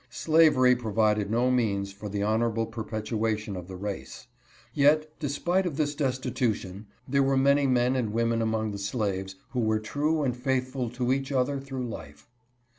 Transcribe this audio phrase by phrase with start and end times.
[0.09, 4.25] Slavery provided no means for the honorable perpetua tion of the race.
[4.73, 9.59] Yet, despite of this destitution, there were many men and women among the slaves who
[9.59, 12.27] were true and faithful to each other through life.